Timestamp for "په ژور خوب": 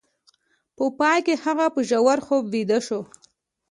1.75-2.43